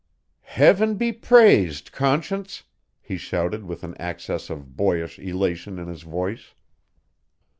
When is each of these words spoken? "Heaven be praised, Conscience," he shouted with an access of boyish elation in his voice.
"Heaven 0.49 0.95
be 0.95 1.11
praised, 1.11 1.91
Conscience," 1.91 2.63
he 3.03 3.17
shouted 3.17 3.65
with 3.65 3.83
an 3.83 3.95
access 4.01 4.49
of 4.49 4.75
boyish 4.75 5.19
elation 5.19 5.77
in 5.77 5.87
his 5.87 6.01
voice. 6.01 6.55